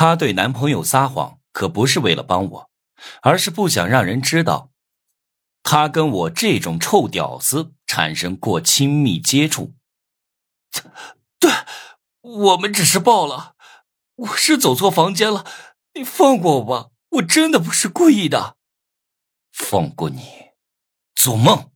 [0.00, 2.70] 她对男朋友撒谎，可不是为了帮我，
[3.20, 4.70] 而是不想让人知道，
[5.64, 9.74] 她跟我这种臭屌丝产生过亲密接触。
[11.40, 11.50] 对，
[12.20, 13.56] 我们只是抱了，
[14.14, 15.44] 我是走错房间了，
[15.94, 18.56] 你放过我吧，我真的不是故意的。
[19.50, 20.52] 放过你？
[21.16, 21.72] 做梦！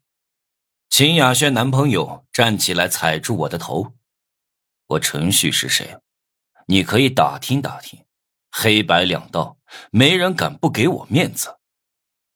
[0.89, 3.95] 秦雅轩男朋友站起来，踩住我的头。
[4.87, 5.99] 我陈旭是谁？
[6.69, 8.05] 你可以打听打听。
[8.55, 9.57] 黑白两道，
[9.91, 11.57] 没人敢不给我面子。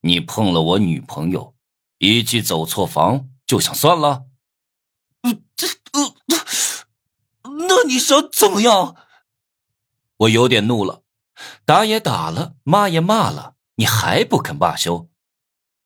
[0.01, 1.55] 你碰了我女朋友，
[1.99, 4.25] 一句走错房就想算了？
[5.55, 6.15] 这呃，
[7.69, 8.97] 那你想怎么样？
[10.17, 11.03] 我有点怒了，
[11.67, 15.11] 打也打了，骂也骂了，你还不肯罢休？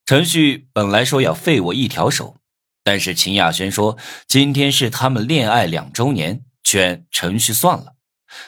[0.06, 2.36] 陈旭本来说要废我一条手，
[2.84, 7.96] 但是秦雅轩说今天是他们恋爱两周年，劝陈旭算了，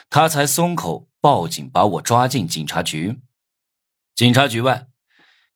[0.09, 1.09] 他才松口。
[1.23, 3.21] 报警，把我抓进警察局。
[4.13, 4.89] 警察局外，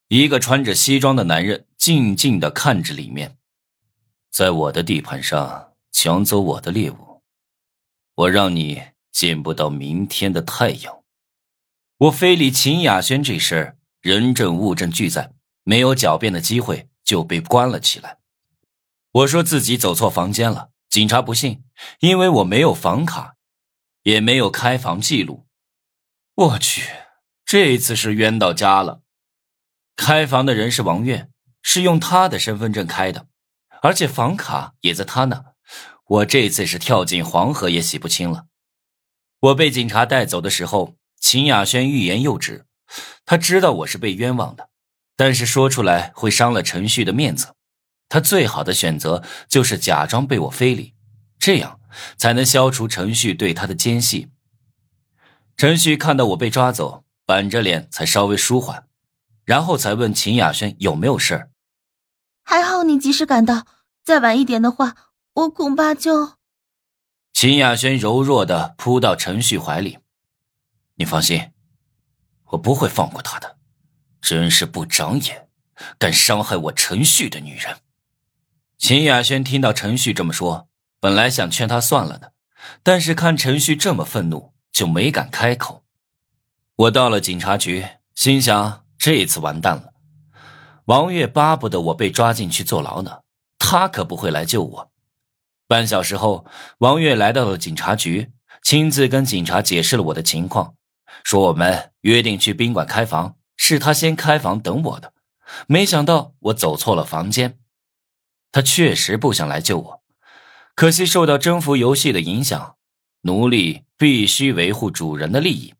[0.07, 3.37] 一个穿着西装的男人静静的看着里面。
[4.31, 7.25] 在我的地盘上抢走我的猎物，
[8.15, 11.03] 我让你见不到明天的太阳。
[11.99, 15.33] 我非礼秦雅轩这事儿，人证物证俱在，
[15.65, 18.19] 没有狡辩的机会，就被关了起来。
[19.11, 21.65] 我说自己走错房间了，警察不信，
[21.99, 23.35] 因为我没有房卡，
[24.05, 25.46] 也没有开房记录。
[26.37, 26.91] 我去，
[27.47, 29.01] 这次是冤到家了。
[29.97, 31.31] 开房的人是王月，
[31.63, 33.29] 是用他的身份证开的，
[33.81, 35.55] 而且房卡也在他那。
[36.05, 38.49] 我这次是跳进黄河也洗不清了。
[39.41, 42.67] 我被警察带走的时候，秦雅轩欲言又止。
[43.25, 44.69] 他知道我是被冤枉的，
[45.17, 47.55] 但是说出来会伤了陈旭的面子。
[48.11, 50.95] 他最好的选择就是假装被我非礼，
[51.39, 51.81] 这样
[52.19, 54.29] 才能消除陈旭对他的奸细。
[55.57, 58.87] 陈旭看到我被抓走，板着脸才稍微舒缓，
[59.45, 61.51] 然后才问秦雅轩有没有事儿。
[62.43, 63.67] 还好你及时赶到，
[64.05, 64.95] 再晚一点的话，
[65.33, 66.35] 我恐怕就……
[67.33, 69.99] 秦雅轩柔弱的扑到陈旭怀里，
[70.97, 71.53] 你放心，
[72.51, 73.57] 我不会放过他的。
[74.21, 75.49] 真是不长眼，
[75.99, 77.79] 敢伤害我陈旭的女人。
[78.77, 80.69] 秦雅轩听到陈旭这么说，
[81.01, 82.35] 本来想劝他算了的，
[82.83, 84.53] 但是看陈旭这么愤怒。
[84.77, 85.85] 就没敢开口。
[86.77, 89.95] 我到了警察局，心想这次完蛋了。
[90.85, 93.21] 王月巴不得我被抓进去坐牢呢，
[93.59, 94.93] 他可不会来救我。
[95.67, 96.45] 半小时后，
[96.81, 100.75] 王月来到了警察局，亲自跟警察解释了我的情况，
[101.25, 105.15] 说我们约定去宾馆开房，是他先开房等我的。
[105.67, 107.59] 没想到我走错了房间。
[108.53, 110.03] 他确实不想来救我，
[110.75, 112.77] 可惜受到征服游戏的影响。
[113.27, 115.75] 奴隶必须维护主人的利益，